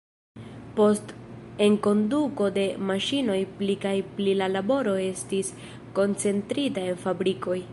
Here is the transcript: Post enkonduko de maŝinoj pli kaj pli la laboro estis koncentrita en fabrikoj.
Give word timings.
Post 0.77 1.11
enkonduko 1.65 2.47
de 2.55 2.63
maŝinoj 2.91 3.37
pli 3.59 3.75
kaj 3.85 3.93
pli 4.15 4.33
la 4.43 4.49
laboro 4.55 4.95
estis 5.09 5.53
koncentrita 6.01 6.87
en 6.93 6.99
fabrikoj. 7.07 7.61